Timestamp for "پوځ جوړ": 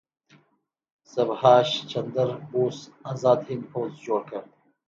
3.71-4.21